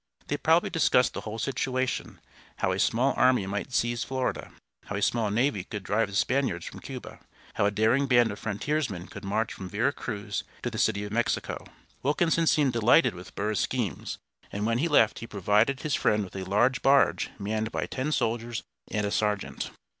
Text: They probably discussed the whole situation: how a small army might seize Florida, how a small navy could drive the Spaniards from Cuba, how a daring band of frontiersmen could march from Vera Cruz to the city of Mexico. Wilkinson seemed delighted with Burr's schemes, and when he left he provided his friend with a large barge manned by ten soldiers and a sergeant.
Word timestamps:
They 0.29 0.37
probably 0.37 0.71
discussed 0.71 1.13
the 1.13 1.21
whole 1.21 1.37
situation: 1.37 2.19
how 2.55 2.71
a 2.71 2.79
small 2.79 3.13
army 3.17 3.45
might 3.45 3.71
seize 3.71 4.03
Florida, 4.03 4.49
how 4.85 4.95
a 4.95 5.01
small 5.03 5.29
navy 5.29 5.63
could 5.63 5.83
drive 5.83 6.07
the 6.09 6.15
Spaniards 6.15 6.65
from 6.65 6.79
Cuba, 6.79 7.19
how 7.53 7.67
a 7.67 7.69
daring 7.69 8.07
band 8.07 8.31
of 8.31 8.39
frontiersmen 8.39 9.05
could 9.09 9.23
march 9.23 9.53
from 9.53 9.69
Vera 9.69 9.93
Cruz 9.93 10.43
to 10.63 10.71
the 10.71 10.79
city 10.79 11.03
of 11.03 11.11
Mexico. 11.11 11.67
Wilkinson 12.01 12.47
seemed 12.47 12.73
delighted 12.73 13.13
with 13.13 13.35
Burr's 13.35 13.59
schemes, 13.59 14.17
and 14.51 14.65
when 14.65 14.79
he 14.79 14.87
left 14.87 15.19
he 15.19 15.27
provided 15.27 15.81
his 15.81 15.93
friend 15.93 16.23
with 16.23 16.35
a 16.35 16.45
large 16.49 16.81
barge 16.81 17.29
manned 17.37 17.71
by 17.71 17.85
ten 17.85 18.11
soldiers 18.11 18.63
and 18.89 19.05
a 19.05 19.11
sergeant. 19.11 19.69